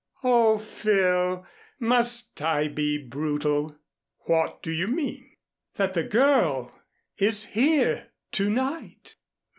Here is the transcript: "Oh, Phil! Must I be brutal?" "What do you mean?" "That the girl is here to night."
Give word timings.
"Oh, 0.23 0.57
Phil! 0.57 1.45
Must 1.79 2.41
I 2.41 2.67
be 2.69 2.97
brutal?" 2.97 3.77
"What 4.21 4.63
do 4.63 4.71
you 4.71 4.87
mean?" 4.87 5.33
"That 5.75 5.93
the 5.93 6.01
girl 6.03 6.73
is 7.19 7.43
here 7.49 8.07
to 8.31 8.49
night." 8.49 9.17